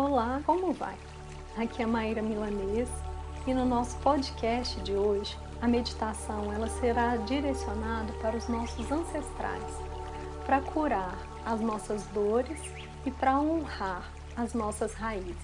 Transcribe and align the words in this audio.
Olá, 0.00 0.40
como 0.46 0.72
vai? 0.72 0.94
Aqui 1.56 1.82
é 1.82 1.84
a 1.84 1.88
Maíra 1.88 2.22
Milanês 2.22 2.88
e 3.48 3.52
no 3.52 3.64
nosso 3.64 3.96
podcast 3.96 4.80
de 4.82 4.92
hoje 4.92 5.36
a 5.60 5.66
meditação 5.66 6.52
ela 6.52 6.68
será 6.68 7.16
direcionada 7.16 8.12
para 8.22 8.36
os 8.36 8.46
nossos 8.46 8.92
ancestrais, 8.92 9.64
para 10.46 10.60
curar 10.60 11.18
as 11.44 11.60
nossas 11.60 12.04
dores 12.14 12.60
e 13.04 13.10
para 13.10 13.40
honrar 13.40 14.08
as 14.36 14.54
nossas 14.54 14.94
raízes. 14.94 15.34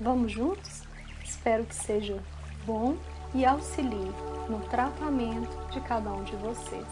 Vamos 0.00 0.30
juntos? 0.30 0.84
Espero 1.24 1.64
que 1.64 1.74
seja 1.74 2.22
bom 2.64 2.94
e 3.34 3.44
auxilie 3.44 4.12
no 4.48 4.60
tratamento 4.70 5.72
de 5.72 5.80
cada 5.80 6.08
um 6.08 6.22
de 6.22 6.36
vocês. 6.36 6.86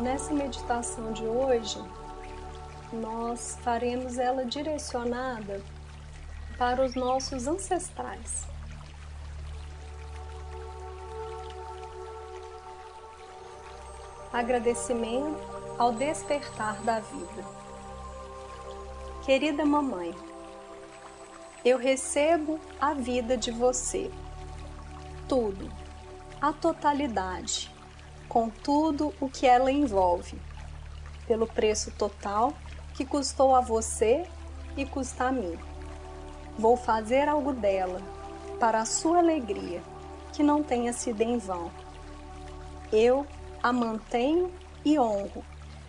Nessa 0.00 0.34
meditação 0.34 1.12
de 1.12 1.24
hoje, 1.24 1.78
nós 2.92 3.56
faremos 3.62 4.18
ela 4.18 4.44
direcionada 4.44 5.62
para 6.58 6.84
os 6.84 6.94
nossos 6.94 7.46
ancestrais. 7.46 8.46
Agradecimento 14.32 15.40
ao 15.78 15.92
despertar 15.92 16.80
da 16.82 17.00
vida. 17.00 17.44
Querida 19.24 19.64
mamãe, 19.64 20.14
eu 21.64 21.78
recebo 21.78 22.60
a 22.80 22.94
vida 22.94 23.36
de 23.36 23.50
você, 23.50 24.10
tudo, 25.28 25.70
a 26.40 26.52
totalidade, 26.52 27.70
com 28.28 28.48
tudo 28.48 29.14
o 29.20 29.28
que 29.28 29.46
ela 29.46 29.70
envolve, 29.70 30.38
pelo 31.26 31.46
preço 31.46 31.90
total 31.92 32.54
que 33.00 33.06
custou 33.06 33.56
a 33.56 33.62
você 33.62 34.26
e 34.76 34.84
custa 34.84 35.24
a 35.24 35.32
mim. 35.32 35.58
Vou 36.58 36.76
fazer 36.76 37.30
algo 37.30 37.50
dela, 37.50 37.98
para 38.58 38.82
a 38.82 38.84
sua 38.84 39.20
alegria, 39.20 39.82
que 40.34 40.42
não 40.42 40.62
tenha 40.62 40.92
sido 40.92 41.22
em 41.22 41.38
vão. 41.38 41.70
Eu 42.92 43.26
a 43.62 43.72
mantenho 43.72 44.52
e 44.84 44.98
honro, 44.98 45.42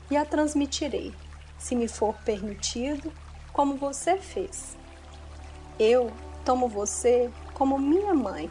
e 0.09 0.16
a 0.16 0.23
transmitirei, 0.23 1.14
se 1.58 1.76
me 1.76 1.86
for 1.86 2.16
permitido, 2.23 3.12
como 3.52 3.75
você 3.75 4.16
fez. 4.16 4.78
Eu 5.78 6.14
tomo 6.46 6.70
você 6.70 7.30
como 7.53 7.78
minha 7.78 8.14
mãe, 8.14 8.50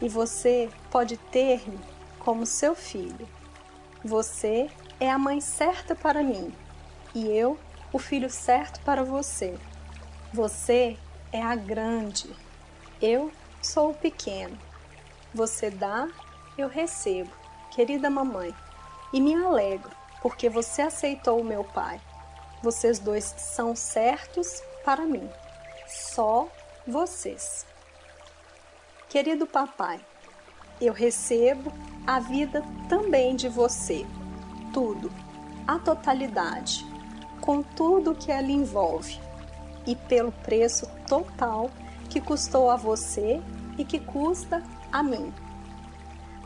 e 0.00 0.08
você 0.08 0.70
pode 0.90 1.18
ter-me 1.18 1.78
como 2.18 2.46
seu 2.46 2.74
filho. 2.74 3.28
Você 4.02 4.70
é 4.98 5.10
a 5.10 5.18
mãe 5.18 5.42
certa 5.42 5.94
para 5.94 6.22
mim, 6.22 6.54
e 7.14 7.26
eu 7.26 7.58
o 7.92 7.98
filho 7.98 8.30
certo 8.30 8.80
para 8.80 9.04
você. 9.04 9.58
Você 10.32 10.96
é 11.30 11.42
a 11.42 11.54
grande, 11.54 12.34
eu 13.00 13.30
sou 13.60 13.90
o 13.90 13.94
pequeno. 13.94 14.58
Você 15.34 15.70
dá, 15.70 16.08
eu 16.56 16.68
recebo, 16.68 17.30
querida 17.70 18.08
mamãe, 18.08 18.54
e 19.12 19.20
me 19.20 19.34
alegro 19.34 19.90
porque 20.22 20.48
você 20.48 20.82
aceitou 20.82 21.40
o 21.40 21.44
meu 21.44 21.64
pai. 21.64 22.00
Vocês 22.62 22.98
dois 22.98 23.24
são 23.24 23.74
certos 23.74 24.62
para 24.84 25.04
mim, 25.04 25.28
só 25.86 26.48
vocês. 26.86 27.66
Querido 29.08 29.46
papai, 29.46 30.00
eu 30.80 30.92
recebo 30.92 31.72
a 32.06 32.20
vida 32.20 32.62
também 32.88 33.36
de 33.36 33.48
você, 33.48 34.06
tudo, 34.72 35.12
a 35.66 35.78
totalidade 35.78 36.91
com 37.42 37.62
tudo 37.62 38.14
que 38.14 38.32
ela 38.32 38.50
envolve 38.50 39.20
e 39.84 39.94
pelo 39.94 40.32
preço 40.32 40.88
total 41.06 41.70
que 42.08 42.20
custou 42.20 42.70
a 42.70 42.76
você 42.76 43.42
e 43.76 43.84
que 43.84 43.98
custa 43.98 44.62
a 44.90 45.02
mim. 45.02 45.34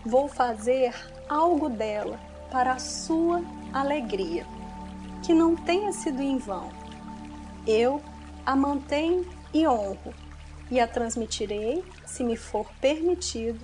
Vou 0.04 0.26
fazer 0.26 0.94
algo 1.28 1.68
dela 1.68 2.18
para 2.50 2.72
a 2.72 2.78
sua 2.78 3.42
alegria, 3.72 4.46
que 5.22 5.34
não 5.34 5.54
tenha 5.54 5.92
sido 5.92 6.22
em 6.22 6.38
vão. 6.38 6.70
Eu 7.66 8.00
a 8.44 8.56
mantenho 8.56 9.26
e 9.52 9.66
honro 9.66 10.14
e 10.70 10.80
a 10.80 10.86
transmitirei, 10.86 11.84
se 12.06 12.24
me 12.24 12.36
for 12.36 12.66
permitido, 12.80 13.60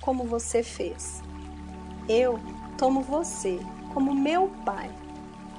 como 0.00 0.24
você 0.24 0.62
fez. 0.62 1.22
Eu 2.08 2.38
tomo 2.76 3.00
você 3.00 3.58
como 3.94 4.14
meu 4.14 4.48
pai 4.64 4.90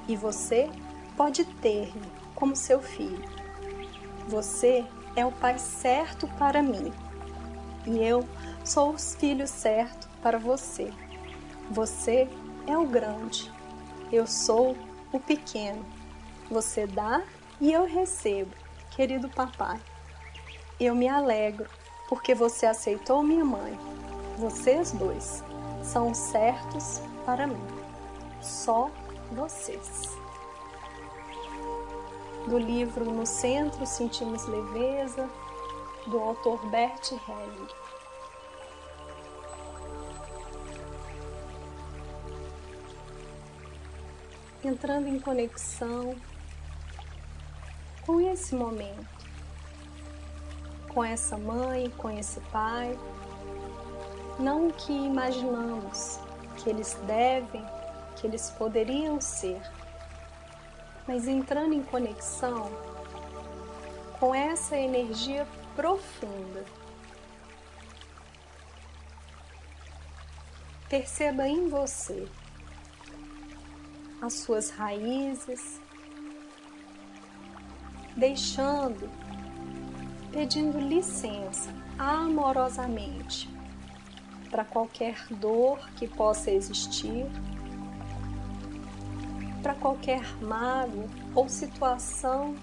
e 0.06 0.14
você 0.14 0.70
pode 1.16 1.44
ter-me 1.44 2.06
como 2.34 2.54
seu 2.54 2.80
filho. 2.80 3.24
Você 4.28 4.84
é 5.14 5.24
o 5.24 5.32
pai 5.32 5.58
certo 5.58 6.28
para 6.38 6.62
mim 6.62 6.92
e 7.86 7.98
eu 7.98 8.26
sou 8.64 8.90
o 8.90 8.98
filho 8.98 9.46
certo 9.46 10.08
para 10.22 10.38
você. 10.38 10.92
Você 11.70 12.28
é 12.66 12.76
o 12.76 12.86
grande, 12.86 13.50
eu 14.12 14.26
sou 14.26 14.76
o 15.12 15.18
pequeno. 15.18 15.84
Você 16.50 16.86
dá 16.86 17.22
e 17.60 17.72
eu 17.72 17.86
recebo, 17.86 18.50
querido 18.90 19.28
papai. 19.28 19.80
Eu 20.78 20.94
me 20.94 21.08
alegro 21.08 21.68
porque 22.08 22.34
você 22.34 22.66
aceitou 22.66 23.22
minha 23.22 23.44
mãe. 23.44 23.78
Vocês 24.36 24.92
dois 24.92 25.42
são 25.82 26.12
certos 26.12 27.00
para 27.24 27.46
mim. 27.46 27.66
Só 28.42 28.90
vocês 29.32 30.16
do 32.46 32.58
livro 32.58 33.04
No 33.04 33.26
Centro 33.26 33.84
Sentimos 33.84 34.46
Leveza, 34.46 35.28
do 36.06 36.18
autor 36.18 36.64
Bert 36.70 37.10
Helling. 37.10 37.68
Entrando 44.64 45.08
em 45.08 45.18
conexão 45.18 46.14
com 48.04 48.20
esse 48.20 48.54
momento, 48.54 49.26
com 50.94 51.04
essa 51.04 51.36
mãe, 51.36 51.90
com 51.98 52.08
esse 52.10 52.40
pai, 52.52 52.96
não 54.38 54.68
o 54.68 54.72
que 54.72 54.92
imaginamos 54.92 56.20
que 56.56 56.70
eles 56.70 56.94
devem, 57.06 57.64
que 58.16 58.26
eles 58.26 58.50
poderiam 58.50 59.20
ser 59.20 59.60
mas 61.06 61.28
entrando 61.28 61.72
em 61.72 61.82
conexão 61.82 62.70
com 64.18 64.34
essa 64.34 64.76
energia 64.76 65.46
profunda. 65.74 66.64
Perceba 70.88 71.46
em 71.48 71.68
você 71.68 72.26
as 74.22 74.34
suas 74.34 74.70
raízes, 74.70 75.80
deixando, 78.16 79.10
pedindo 80.32 80.78
licença 80.78 81.70
amorosamente 81.98 83.48
para 84.50 84.64
qualquer 84.64 85.26
dor 85.30 85.78
que 85.96 86.08
possa 86.08 86.50
existir 86.50 87.26
para 89.66 89.74
qualquer 89.74 90.22
mago 90.40 91.10
ou 91.34 91.48
situação 91.48 92.54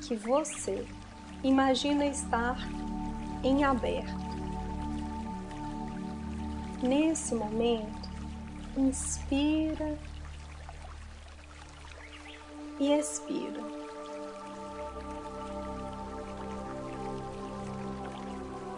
que 0.00 0.16
você 0.16 0.84
imagina 1.44 2.06
estar 2.06 2.58
em 3.44 3.62
aberto. 3.62 4.18
Nesse 6.82 7.36
momento, 7.36 8.10
inspira 8.76 9.96
e 12.80 12.92
expira. 12.94 13.62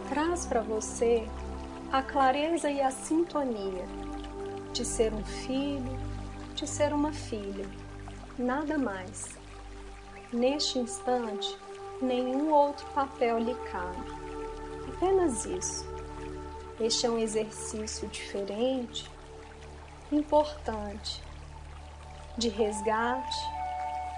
Traz 0.09 0.45
para 0.45 0.61
você 0.61 1.27
a 1.91 2.03
clareza 2.03 2.69
e 2.69 2.79
a 2.79 2.91
sintonia 2.91 3.87
de 4.71 4.85
ser 4.85 5.11
um 5.11 5.25
filho, 5.25 6.10
de 6.61 6.67
ser 6.67 6.93
uma 6.93 7.11
filha, 7.11 7.67
nada 8.37 8.77
mais. 8.77 9.29
Neste 10.31 10.77
instante, 10.77 11.57
nenhum 11.99 12.53
outro 12.53 12.85
papel 12.93 13.39
lhe 13.39 13.55
cabe. 13.71 14.11
Apenas 14.93 15.43
isso. 15.45 15.83
Este 16.79 17.07
é 17.07 17.09
um 17.09 17.17
exercício 17.17 18.07
diferente, 18.09 19.09
importante, 20.11 21.23
de 22.37 22.47
resgate, 22.47 23.37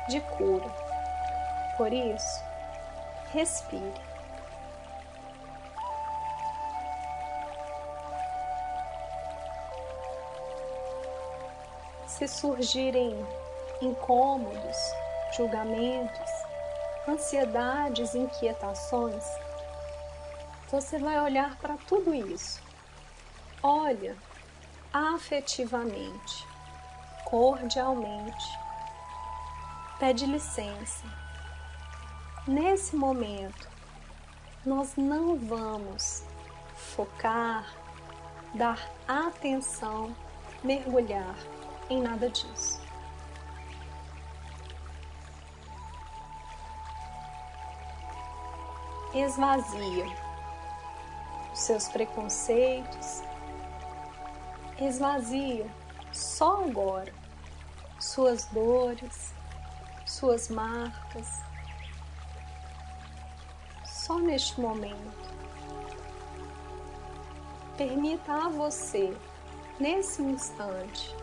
de 0.09 0.19
cura. 0.19 0.69
Por 1.77 1.93
isso, 1.93 2.43
respire. 3.31 4.12
Se 12.17 12.27
surgirem 12.27 13.25
incômodos, 13.81 14.77
julgamentos, 15.35 16.29
ansiedades, 17.07 18.13
inquietações, 18.13 19.23
você 20.69 20.99
vai 20.99 21.19
olhar 21.19 21.57
para 21.57 21.75
tudo 21.87 22.13
isso. 22.13 22.61
Olha 23.63 24.15
afetivamente, 24.93 26.47
cordialmente. 27.25 28.59
Pede 29.97 30.27
licença. 30.27 31.05
Nesse 32.47 32.95
momento, 32.95 33.67
nós 34.63 34.95
não 34.97 35.35
vamos 35.35 36.23
focar, 36.75 37.73
dar 38.53 38.79
atenção, 39.07 40.15
mergulhar 40.63 41.35
em 41.89 42.01
nada 42.01 42.29
disso. 42.29 42.81
Esvazia 49.13 50.05
os 51.53 51.59
seus 51.59 51.87
preconceitos, 51.87 53.21
esvazia 54.79 55.69
só 56.11 56.63
agora 56.63 57.13
suas 57.99 58.45
dores, 58.45 59.33
suas 60.05 60.49
marcas, 60.49 61.41
só 63.85 64.17
neste 64.17 64.59
momento. 64.59 65.33
Permita 67.77 68.33
a 68.33 68.49
você, 68.49 69.15
nesse 69.79 70.21
instante, 70.21 71.15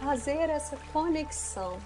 fazer 0.00 0.48
essa 0.48 0.76
conexão 0.92 1.78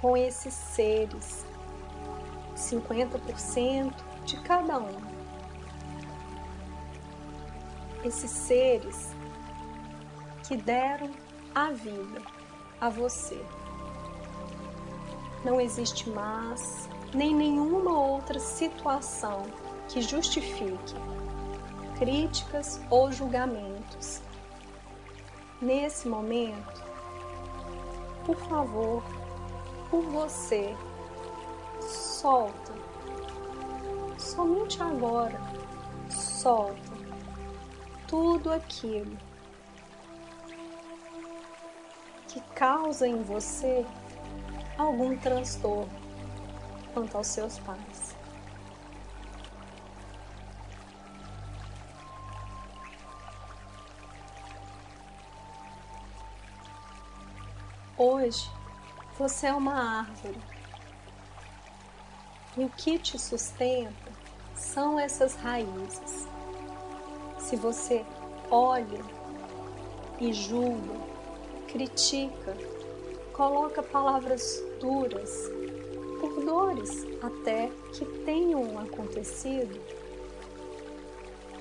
com 0.00 0.16
esses 0.16 0.54
seres, 0.54 1.44
50% 2.56 3.92
de 4.24 4.36
cada 4.42 4.78
um. 4.78 4.96
Esses 8.04 8.30
seres 8.30 9.12
que 10.46 10.56
deram 10.56 11.10
a 11.54 11.72
vida 11.72 12.22
a 12.80 12.88
você. 12.88 13.44
Não 15.44 15.60
existe 15.60 16.08
mais 16.08 16.88
nem 17.12 17.34
nenhuma 17.34 17.98
outra 17.98 18.38
situação 18.38 19.46
que 19.88 20.00
justifique 20.00 20.94
críticas 21.98 22.80
ou 22.88 23.10
julgamentos. 23.10 24.22
Nesse 25.60 26.08
momento, 26.08 26.82
por 28.24 28.36
favor, 28.48 29.02
por 29.90 30.02
você, 30.02 30.76
solta. 31.80 32.72
Somente 34.18 34.82
agora, 34.82 35.40
solta 36.08 36.98
tudo 38.06 38.50
aquilo 38.50 39.16
que 42.26 42.40
causa 42.54 43.06
em 43.06 43.22
você 43.22 43.84
algum 44.78 45.16
transtorno 45.18 45.90
quanto 46.94 47.16
aos 47.16 47.26
seus 47.26 47.58
pais. 47.58 48.07
Hoje 58.00 58.48
você 59.18 59.48
é 59.48 59.52
uma 59.52 60.02
árvore 60.02 60.38
e 62.56 62.64
o 62.64 62.70
que 62.70 62.96
te 62.96 63.18
sustenta 63.18 64.12
são 64.54 65.00
essas 65.00 65.34
raízes. 65.34 66.28
Se 67.40 67.56
você 67.56 68.06
olha 68.52 69.00
e 70.20 70.32
julga, 70.32 70.94
critica, 71.66 72.56
coloca 73.32 73.82
palavras 73.82 74.62
duras, 74.78 75.50
por 76.20 76.44
dores 76.44 77.04
até 77.20 77.68
que 77.92 78.04
tenham 78.24 78.78
acontecido, 78.78 79.76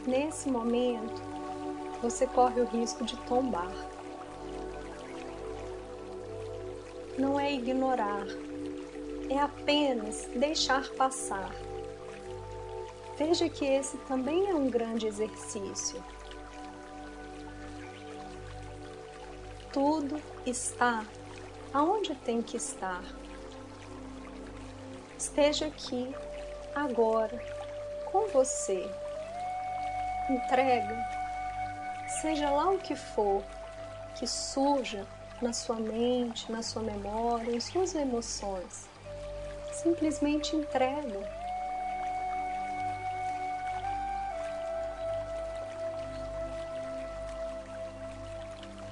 nesse 0.06 0.51
momento 0.51 1.19
você 2.00 2.28
corre 2.28 2.62
o 2.62 2.66
risco 2.66 3.04
de 3.04 3.18
tombar. 3.25 3.97
Não 7.18 7.40
é 7.40 7.52
ignorar, 7.52 8.28
é 9.30 9.40
apenas 9.40 10.30
deixar 10.36 10.88
passar. 10.90 11.52
Veja 13.18 13.50
que 13.50 13.66
esse 13.66 13.98
também 14.00 14.48
é 14.48 14.54
um 14.54 14.69
grande 14.69 15.08
exercício. 15.08 16.04
Tudo 19.74 20.22
está 20.46 21.04
aonde 21.74 22.14
tem 22.14 22.42
que 22.42 22.58
estar. 22.58 23.04
Esteja 25.18 25.66
aqui, 25.66 26.16
agora, 26.75 27.44
com 28.12 28.28
você. 28.28 28.88
Entrega, 30.30 30.96
seja 32.22 32.52
lá 32.52 32.70
o 32.70 32.78
que 32.78 32.96
for 32.96 33.44
que 34.18 34.28
surja 34.28 35.06
na 35.42 35.54
sua 35.54 35.75
mente, 35.75 36.51
na 36.51 36.63
sua 36.63 36.81
memória, 36.81 37.56
em 37.56 37.60
suas 37.60 37.94
emoções. 37.94 38.88
Simplesmente 39.72 40.56
entrega. 40.56 41.48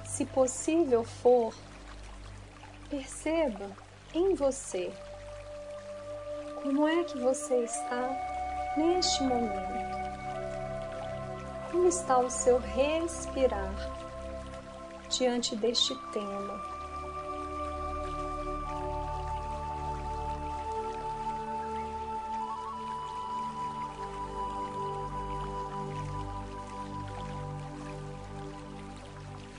Se 0.04 0.24
possível 0.24 1.04
for, 1.04 1.52
perceba 2.88 3.70
em 4.14 4.34
você 4.34 4.92
como 6.62 6.88
é 6.88 7.04
que 7.04 7.18
você 7.18 7.64
está 7.64 8.74
neste 8.76 9.22
momento. 9.22 9.96
Como 11.70 11.88
está 11.88 12.18
o 12.18 12.30
seu 12.30 12.58
respirar 12.58 14.05
diante 15.18 15.56
deste 15.56 15.94
tema? 16.12 16.76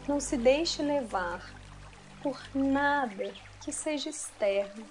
Não 0.08 0.20
se 0.20 0.38
deixe 0.38 0.82
levar 0.82 1.54
por 2.24 2.40
nada 2.56 3.34
que 3.62 3.72
seja 3.72 4.10
externo. 4.10 4.86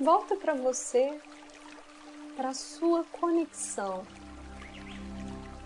Volta 0.00 0.36
para 0.36 0.54
você, 0.54 1.18
para 2.36 2.50
a 2.50 2.54
sua 2.54 3.04
conexão 3.04 4.06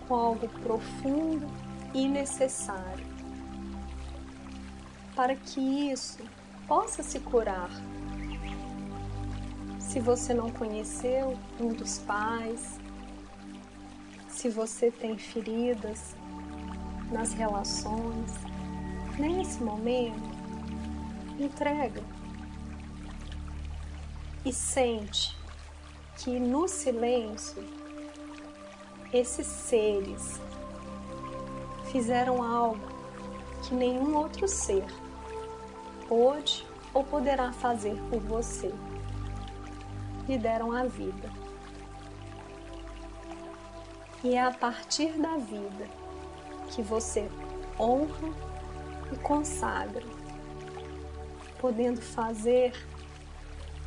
com 0.07 0.15
algo 0.15 0.49
profundo 0.61 1.47
e 1.93 2.09
necessário, 2.09 3.12
para 5.15 5.37
que 5.37 5.61
isso 5.61 6.23
possa 6.67 7.03
se 7.03 7.21
curar. 7.21 7.71
Se 9.79 10.01
você 10.01 10.33
não 10.33 10.51
conheceu 10.51 11.37
um 11.61 11.69
dos 11.69 11.99
pais, 11.99 12.81
se 14.29 14.49
você 14.49 14.91
tem 14.91 15.19
feridas 15.19 16.17
nas 17.11 17.33
relações, 17.33 18.33
nesse 19.19 19.63
momento, 19.63 20.33
entrega 21.39 22.03
e 24.45 24.53
sente 24.53 25.37
que 26.17 26.41
no 26.41 26.67
silêncio 26.67 27.63
esses 29.13 29.47
seres 29.47 30.41
fizeram 31.91 32.43
algo 32.43 32.89
que 33.63 33.75
nenhum 33.75 34.17
outro 34.17 34.49
ser 34.49 34.87
pôde 36.13 36.67
ou 36.93 37.03
poderá 37.03 37.53
fazer 37.53 37.99
por 38.11 38.21
você. 38.21 38.71
Lhe 40.29 40.37
deram 40.37 40.71
a 40.71 40.85
vida. 40.85 41.33
E 44.23 44.35
é 44.35 44.45
a 44.45 44.51
partir 44.51 45.11
da 45.13 45.39
vida 45.39 45.89
que 46.69 46.83
você 46.83 47.31
honra 47.81 48.29
e 49.11 49.17
consagra, 49.21 50.05
podendo 51.59 52.03
fazer 52.03 52.75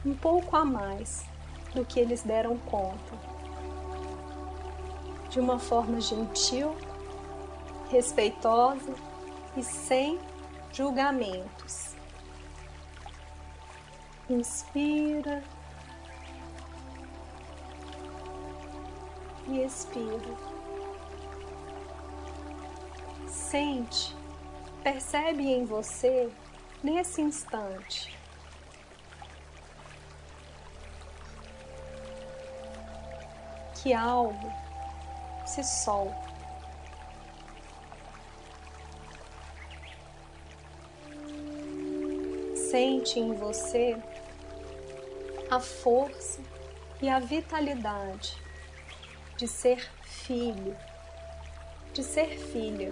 um 0.03 0.15
pouco 0.15 0.57
a 0.57 0.65
mais 0.65 1.27
do 1.75 1.85
que 1.85 1.99
eles 1.99 2.23
deram 2.23 2.57
conta. 2.57 3.13
De 5.29 5.39
uma 5.39 5.59
forma 5.59 6.01
gentil, 6.01 6.75
respeitosa 7.91 8.95
e 9.55 9.63
sem 9.63 10.19
julgamentos. 10.73 11.94
Inspira 14.27 15.43
e 19.47 19.63
expira. 19.63 20.35
Sente, 23.27 24.15
percebe 24.81 25.43
em 25.43 25.63
você 25.65 26.31
nesse 26.83 27.21
instante. 27.21 28.17
Que 33.75 33.93
algo 33.93 34.51
se 35.45 35.63
solta. 35.63 36.34
Sente 42.75 43.21
em 43.21 43.33
você 43.33 43.95
a 45.49 45.61
força 45.61 46.41
e 47.01 47.07
a 47.07 47.19
vitalidade 47.19 48.37
de 49.37 49.47
ser 49.47 49.89
filho, 50.03 50.75
de 51.93 52.03
ser 52.03 52.37
filha. 52.37 52.91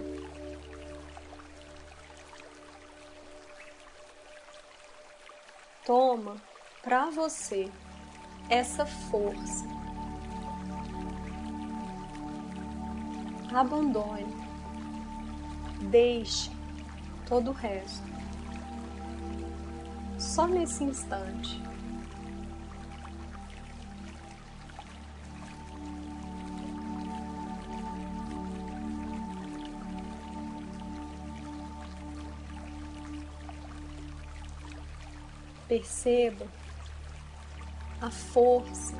Toma 5.84 6.40
para 6.82 7.10
você 7.10 7.70
essa 8.48 8.86
força. 8.86 9.66
Abandone. 13.52 14.34
Deixe 15.90 16.50
todo 17.28 17.50
o 17.50 17.52
resto. 17.52 18.13
Só 20.24 20.48
nesse 20.48 20.82
instante. 20.82 21.62
Perceba 35.68 36.46
a 38.00 38.10
força 38.10 38.96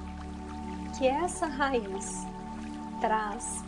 que 0.96 1.06
essa 1.06 1.46
raiz 1.46 2.24
traz 3.00 3.64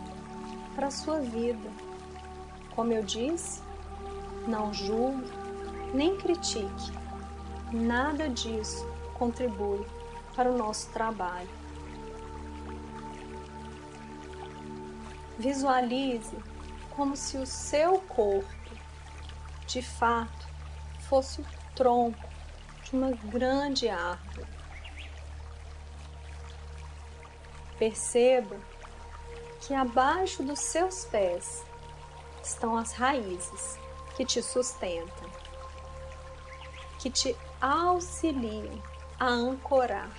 para 0.77 0.87
a 0.87 0.91
sua 0.91 1.21
vida. 1.21 1.69
Como 2.77 2.93
eu 2.93 3.03
disse, 3.03 3.61
não 4.47 4.73
julgue 4.73 5.33
nem 5.93 6.17
critique, 6.17 6.96
nada 7.73 8.29
disso 8.29 8.87
contribui 9.15 9.87
para 10.35 10.51
o 10.51 10.57
nosso 10.57 10.91
trabalho. 10.91 11.49
Visualize 15.39 16.37
como 16.91 17.17
se 17.17 17.37
o 17.37 17.47
seu 17.47 18.01
corpo, 18.01 18.49
de 19.67 19.83
fato, 19.83 20.47
fosse 21.09 21.41
o 21.41 21.47
tronco 21.75 22.29
de 22.85 22.97
uma 22.97 23.11
grande 23.11 23.89
árvore. 23.89 24.47
Perceba 27.79 28.57
que 29.61 29.75
abaixo 29.75 30.43
dos 30.43 30.61
seus 30.61 31.05
pés 31.05 31.65
estão 32.43 32.77
as 32.77 32.93
raízes 32.93 33.79
que 34.17 34.25
te 34.25 34.43
sustentam, 34.43 35.29
que 36.99 37.11
te 37.11 37.37
auxiliam 37.61 38.83
a 39.19 39.27
ancorar. 39.27 40.11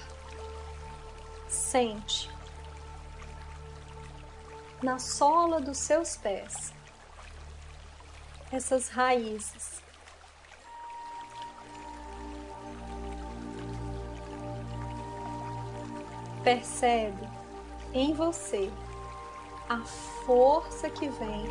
Sente 1.47 2.29
na 4.81 4.99
sola 4.99 5.59
dos 5.59 5.77
seus 5.77 6.15
pés 6.17 6.73
essas 8.51 8.89
raízes 8.89 9.81
Percebe 16.47 17.27
em 17.93 18.13
você 18.13 18.71
a 19.67 19.83
força 20.25 20.89
que 20.89 21.09
vem 21.09 21.45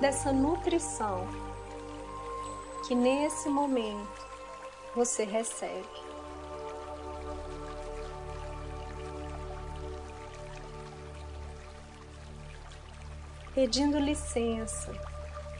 dessa 0.00 0.32
nutrição 0.32 1.26
que 2.86 2.94
nesse 2.94 3.50
momento 3.50 4.29
você 4.94 5.24
recebe. 5.24 5.88
Pedindo 13.54 13.98
licença, 13.98 14.92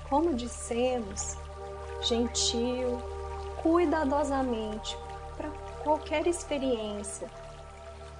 como 0.08 0.34
dissemos, 0.34 1.36
gentil, 2.02 2.98
cuidadosamente 3.62 4.96
para 5.36 5.50
qualquer 5.82 6.26
experiência 6.26 7.28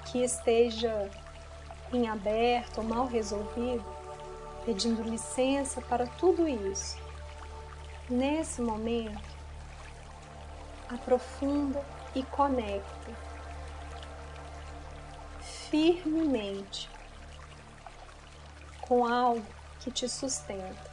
que 0.07 0.23
esteja 0.23 1.11
em 1.93 2.09
aberto 2.09 2.79
ou 2.79 2.85
mal 2.85 3.07
resolvido, 3.07 3.85
pedindo 4.65 5.03
licença 5.03 5.81
para 5.81 6.07
tudo 6.07 6.47
isso. 6.47 6.99
Nesse 8.09 8.61
momento, 8.61 9.40
aprofunda 10.95 11.85
e 12.15 12.23
conecta 12.25 13.31
firmemente 15.71 16.91
com 18.81 19.07
algo 19.07 19.47
que 19.79 19.91
te 19.91 20.09
sustenta. 20.09 20.91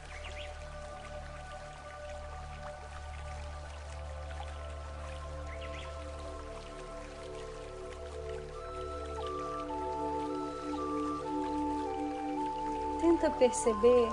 Tenta 13.00 13.30
perceber 13.30 14.08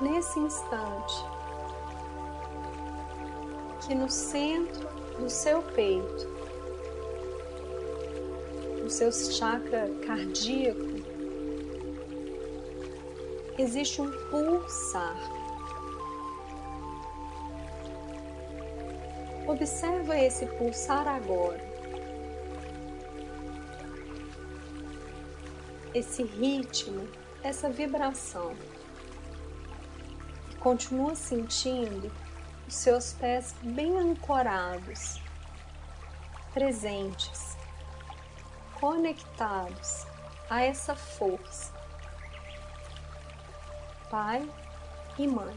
nesse 0.00 0.38
instante 0.38 1.39
que 3.86 3.94
no 3.94 4.08
centro 4.08 4.88
do 5.18 5.28
seu 5.28 5.62
peito, 5.62 6.28
no 8.82 8.90
seu 8.90 9.12
chakra 9.12 9.88
cardíaco, 10.06 10.80
existe 13.58 14.00
um 14.00 14.10
pulsar. 14.30 15.16
Observa 19.46 20.16
esse 20.16 20.46
pulsar 20.46 21.08
agora. 21.08 21.68
Esse 25.92 26.22
ritmo 26.22 27.08
essa 27.42 27.70
vibração. 27.70 28.54
Continua 30.58 31.14
sentindo 31.14 32.10
os 32.70 32.76
seus 32.76 33.12
pés 33.14 33.52
bem 33.62 33.98
ancorados, 33.98 35.20
presentes, 36.54 37.56
conectados 38.78 40.06
a 40.48 40.62
essa 40.62 40.94
força. 40.94 41.72
Pai 44.08 44.48
e 45.18 45.26
mãe. 45.26 45.56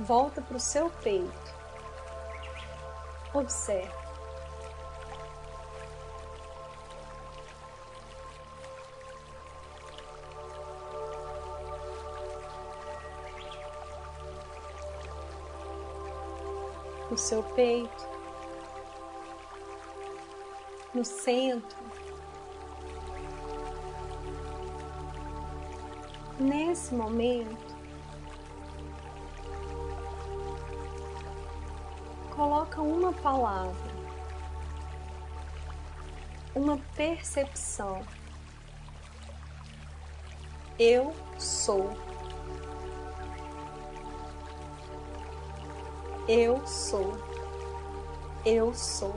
Volta 0.00 0.42
para 0.42 0.58
o 0.58 0.60
seu 0.60 0.90
peito. 0.90 1.54
Observe. 3.32 4.05
No 17.10 17.16
seu 17.16 17.42
peito, 17.42 18.08
no 20.94 21.04
centro. 21.04 21.76
Nesse 26.38 26.94
momento, 26.94 27.76
coloca 32.34 32.82
uma 32.82 33.12
palavra, 33.12 33.90
uma 36.54 36.78
percepção. 36.94 38.02
Eu 40.78 41.14
sou. 41.38 42.05
Eu 46.28 46.66
sou. 46.66 47.12
eu 48.44 48.74
sou. 48.74 49.14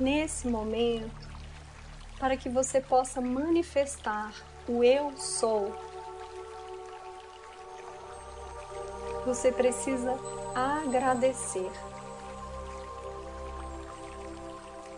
Nesse 0.00 0.48
momento, 0.48 1.28
para 2.18 2.38
que 2.38 2.48
você 2.48 2.80
possa 2.80 3.20
manifestar 3.20 4.32
o 4.66 4.82
eu 4.82 5.14
sou, 5.18 5.74
você 9.26 9.52
precisa 9.52 10.18
agradecer 10.54 11.70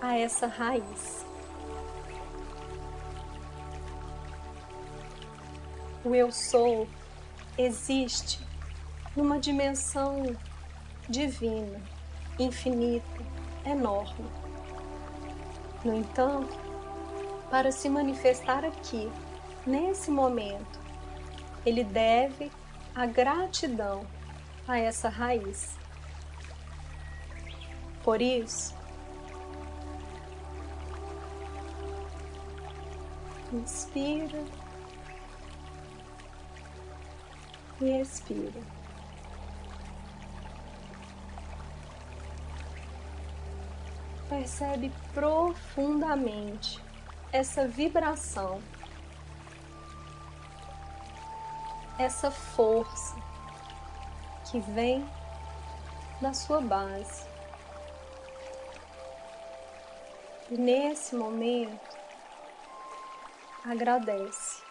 a 0.00 0.16
essa 0.16 0.46
raiz. 0.46 1.25
O 6.06 6.14
eu 6.14 6.30
sou 6.30 6.86
existe 7.58 8.38
numa 9.16 9.40
dimensão 9.40 10.36
divina, 11.08 11.82
infinita, 12.38 13.24
enorme. 13.64 14.30
No 15.84 15.92
entanto, 15.92 16.56
para 17.50 17.72
se 17.72 17.88
manifestar 17.88 18.64
aqui, 18.64 19.10
nesse 19.66 20.08
momento, 20.08 20.78
ele 21.66 21.82
deve 21.82 22.52
a 22.94 23.04
gratidão 23.04 24.06
a 24.68 24.78
essa 24.78 25.08
raiz. 25.08 25.76
Por 28.04 28.22
isso, 28.22 28.76
inspira 33.52 34.65
e 37.80 38.00
expira. 38.00 38.60
Percebe 44.28 44.92
profundamente 45.14 46.82
essa 47.32 47.66
vibração, 47.66 48.60
essa 51.98 52.30
força 52.30 53.14
que 54.50 54.58
vem 54.60 55.08
da 56.20 56.32
sua 56.32 56.60
base. 56.60 57.24
E 60.50 60.56
nesse 60.56 61.14
momento, 61.14 61.96
agradece. 63.64 64.65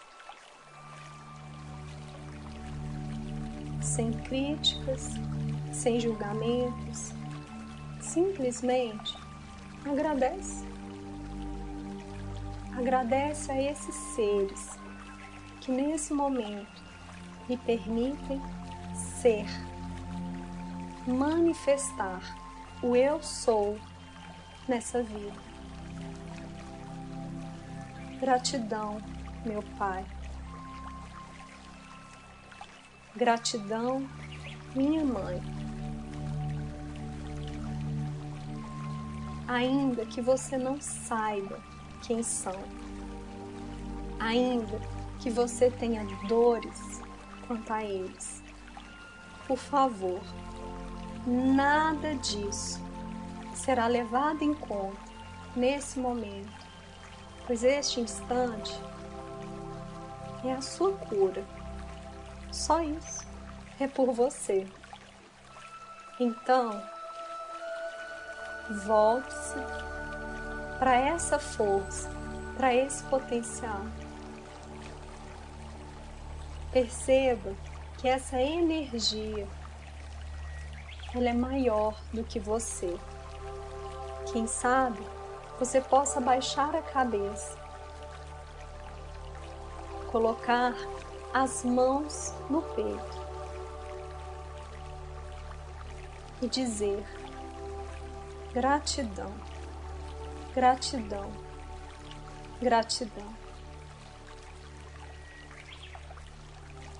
Sem 3.96 4.12
críticas, 4.12 5.14
sem 5.72 5.98
julgamentos, 5.98 7.14
simplesmente 7.98 9.16
agradece. 9.86 10.66
Agradece 12.76 13.50
a 13.50 13.62
esses 13.62 13.94
seres 14.14 14.78
que 15.62 15.72
nesse 15.72 16.12
momento 16.12 16.82
lhe 17.48 17.56
permitem 17.56 18.38
ser, 18.94 19.46
manifestar 21.06 22.20
o 22.82 22.94
eu 22.94 23.22
sou 23.22 23.78
nessa 24.68 25.02
vida. 25.02 25.40
Gratidão, 28.20 28.98
meu 29.42 29.62
Pai. 29.78 30.04
Gratidão, 33.16 34.06
minha 34.74 35.04
mãe. 35.04 35.42
Ainda 39.48 40.04
que 40.04 40.20
você 40.20 40.56
não 40.56 40.80
saiba 40.80 41.58
quem 42.02 42.22
são, 42.22 42.56
ainda 44.18 44.80
que 45.20 45.30
você 45.30 45.70
tenha 45.70 46.04
dores 46.28 47.00
quanto 47.46 47.72
a 47.72 47.82
eles, 47.82 48.42
por 49.46 49.56
favor, 49.56 50.20
nada 51.26 52.14
disso 52.16 52.80
será 53.54 53.86
levado 53.86 54.42
em 54.42 54.52
conta 54.52 55.00
nesse 55.54 55.98
momento 55.98 56.66
pois 57.46 57.62
este 57.62 58.00
instante 58.00 58.74
é 60.44 60.52
a 60.52 60.60
sua 60.60 60.92
cura. 60.92 61.44
Só 62.56 62.80
isso 62.80 63.22
é 63.78 63.86
por 63.86 64.12
você. 64.12 64.66
Então, 66.18 66.82
volte-se 68.86 69.58
para 70.78 70.94
essa 70.94 71.38
força, 71.38 72.10
para 72.56 72.74
esse 72.74 73.04
potencial. 73.04 73.82
Perceba 76.72 77.54
que 77.98 78.08
essa 78.08 78.40
energia 78.40 79.46
ela 81.14 81.28
é 81.28 81.34
maior 81.34 81.94
do 82.12 82.24
que 82.24 82.40
você. 82.40 82.98
Quem 84.32 84.46
sabe 84.46 85.06
você 85.58 85.78
possa 85.82 86.22
baixar 86.22 86.74
a 86.74 86.80
cabeça, 86.80 87.58
colocar 90.10 90.74
as 91.38 91.62
mãos 91.62 92.32
no 92.48 92.62
peito 92.62 93.26
e 96.40 96.48
dizer 96.48 97.04
gratidão, 98.54 99.34
gratidão, 100.54 101.30
gratidão. 102.58 103.28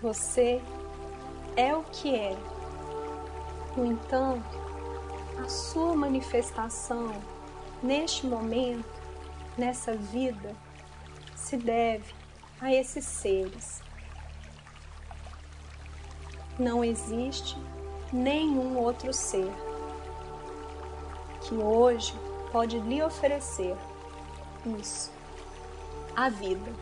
Você 0.02 0.60
é 1.56 1.74
o 1.74 1.82
que 1.84 2.14
é. 2.14 2.36
No 3.74 3.86
entanto, 3.86 4.60
a 5.42 5.48
sua 5.48 5.96
manifestação 5.96 7.10
neste 7.82 8.26
momento, 8.26 9.00
nessa 9.56 9.96
vida, 9.96 10.54
se 11.34 11.56
deve 11.56 12.14
a 12.60 12.70
esses 12.70 13.06
seres. 13.06 13.86
Não 16.58 16.84
existe 16.84 17.56
nenhum 18.12 18.78
outro 18.78 19.12
ser 19.12 19.50
que 21.42 21.54
hoje 21.54 22.14
pode 22.50 22.78
lhe 22.80 23.02
oferecer 23.02 23.76
isso, 24.80 25.12
a 26.14 26.28
vida. 26.28 26.72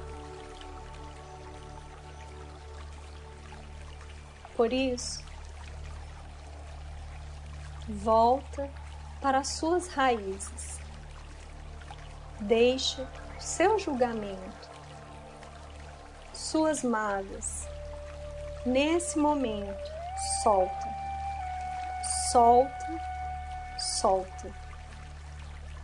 Por 4.57 4.73
isso, 4.73 5.23
volta 7.89 8.71
para 9.21 9.43
suas 9.43 9.89
raízes 9.89 10.85
Deixe 12.41 13.01
o 13.01 13.41
seu 13.41 13.79
julgamento, 13.79 14.71
suas 16.33 16.83
mágoas. 16.83 17.67
Nesse 18.67 19.19
momento, 19.19 19.93
solta, 20.43 20.89
solta, 22.33 23.01
solta. 23.77 24.51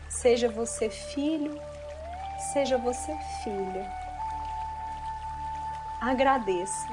Seja 0.08 0.48
você 0.48 0.88
filho, 0.88 1.60
seja 2.54 2.78
você 2.78 3.14
filha. 3.44 3.86
Agradeça. 6.00 6.88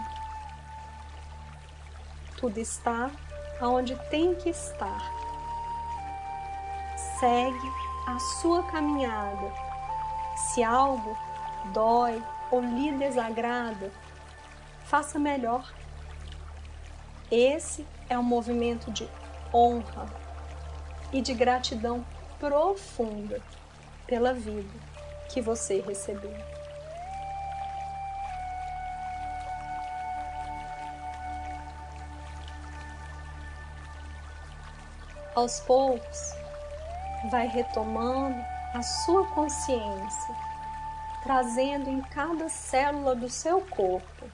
Tudo 2.37 2.57
está 2.57 3.09
aonde 3.61 3.95
tem 4.09 4.35
que 4.35 4.49
estar. 4.49 5.01
Segue 7.17 7.71
a 8.07 8.19
sua 8.41 8.61
caminhada. 8.63 9.53
Se 10.35 10.61
algo 10.61 11.17
dói 11.71 12.21
ou 12.51 12.59
lhe 12.59 12.91
desagrada, 12.91 13.89
faça 14.83 15.17
melhor. 15.17 15.76
Esse 17.29 17.85
é 18.09 18.17
um 18.17 18.23
movimento 18.23 18.89
de 18.89 19.07
honra 19.53 20.05
e 21.11 21.21
de 21.21 21.33
gratidão 21.33 22.05
profunda 22.39 23.41
pela 24.05 24.33
vida 24.33 24.73
que 25.27 25.41
você 25.41 25.81
recebeu. 25.81 26.33
Aos 35.35 35.59
poucos, 35.59 36.33
vai 37.29 37.47
retomando 37.47 38.41
a 38.73 38.81
sua 38.81 39.27
consciência, 39.27 40.35
trazendo 41.23 41.89
em 41.89 42.01
cada 42.01 42.47
célula 42.47 43.13
do 43.13 43.29
seu 43.29 43.59
corpo 43.61 44.25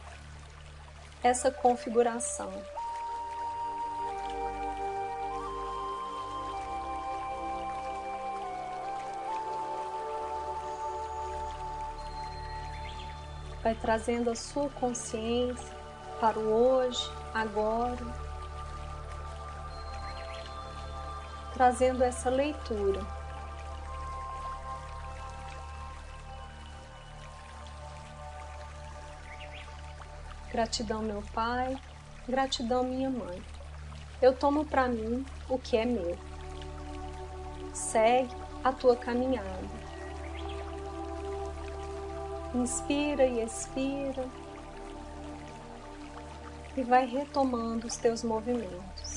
essa 1.24 1.50
configuração 1.50 2.52
Vai 13.64 13.74
trazendo 13.76 14.30
a 14.30 14.36
sua 14.36 14.70
consciência 14.70 15.74
para 16.20 16.38
o 16.38 16.52
hoje, 16.52 17.10
agora, 17.34 17.98
trazendo 21.54 22.04
essa 22.04 22.30
leitura. 22.30 23.02
Gratidão, 30.52 31.02
meu 31.02 31.24
pai, 31.34 31.78
gratidão, 32.28 32.84
minha 32.84 33.10
mãe. 33.10 33.42
Eu 34.22 34.36
tomo 34.36 34.66
para 34.66 34.88
mim 34.88 35.26
o 35.50 35.58
que 35.58 35.78
é 35.78 35.86
meu. 35.86 36.18
Segue 37.74 38.36
a 38.64 38.72
tua 38.72 38.96
caminhada. 38.96 39.83
Inspira 42.54 43.26
e 43.26 43.44
expira. 43.44 44.26
E 46.76 46.84
vai 46.84 47.06
retomando 47.06 47.88
os 47.88 47.98
teus 47.98 48.24
movimentos. 48.24 49.13